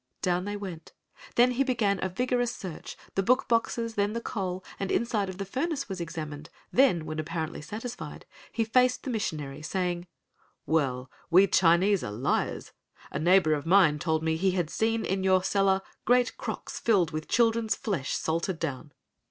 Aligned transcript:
Down 0.23 0.45
they 0.45 0.57
went. 0.57 0.93
Then 1.35 1.51
he 1.51 1.63
began 1.63 2.03
a 2.03 2.09
vigorous 2.09 2.55
search, 2.55 2.97
the 3.13 3.21
book 3.21 3.47
boxes, 3.47 3.93
then 3.93 4.13
the 4.13 4.19
coal 4.19 4.63
and 4.79 4.91
inside 4.91 5.29
of 5.29 5.37
the 5.37 5.45
furnace 5.45 5.87
was 5.87 6.01
examined, 6.01 6.49
then, 6.71 7.05
when 7.05 7.19
apparently 7.19 7.61
satisfied, 7.61 8.25
he 8.51 8.63
faced 8.63 9.03
the 9.03 9.11
missionary, 9.11 9.61
saying: 9.61 10.07
"Well, 10.65 11.11
we 11.29 11.45
Chinese 11.45 12.03
are 12.03 12.11
liars. 12.11 12.71
A 13.11 13.19
neighbor 13.19 13.53
of 13.53 13.67
mine 13.67 13.99
told 13.99 14.23
me 14.23 14.37
he 14.37 14.53
had 14.53 14.71
seen 14.71 15.05
in 15.05 15.23
your 15.23 15.43
cellar 15.43 15.83
great 16.03 16.35
crocks 16.35 16.79
filled 16.79 17.11
with 17.11 17.27
children's 17.27 17.75
flesh 17.75 18.15
salted 18.15 18.57
down." 18.57 18.93